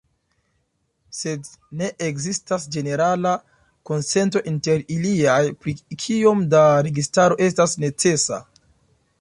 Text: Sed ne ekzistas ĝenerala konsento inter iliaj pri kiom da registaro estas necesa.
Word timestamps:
Sed 1.17 1.49
ne 1.81 1.89
ekzistas 2.07 2.65
ĝenerala 2.77 3.33
konsento 3.91 4.43
inter 4.53 4.81
iliaj 4.97 5.39
pri 5.65 5.77
kiom 6.07 6.45
da 6.55 6.67
registaro 6.89 7.43
estas 7.51 7.81
necesa. 7.85 8.45